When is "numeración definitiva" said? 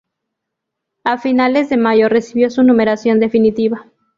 2.63-3.85